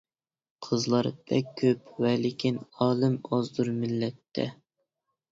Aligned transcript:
قىزلار 0.67 1.07
بەك 1.31 1.51
كۆپ 1.59 1.91
ۋەلىكىن 2.05 2.57
ئالىم 2.85 3.19
ئازدۇر 3.37 3.69
مىللەتتە. 3.83 4.47